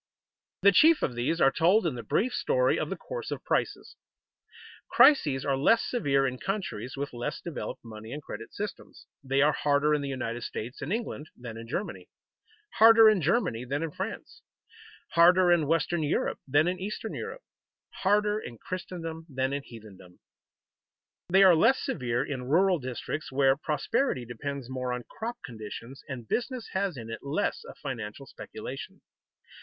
[0.63, 3.97] _The chief of these are told in the brief story of the course of prices.
[4.89, 9.05] Crises are less severe in countries with less developed money and credit systems.
[9.23, 12.09] They are harder in the United States and England than in Germany,
[12.79, 14.41] harder in Germany than in France,
[15.11, 17.43] harder in western Europe than in eastern Europe,
[18.01, 20.19] harder in Christendom than in heathendom.
[21.29, 26.27] They are less severe in rural districts, where prosperity depends more on crop conditions, and
[26.27, 29.01] business has in it less of financial speculation.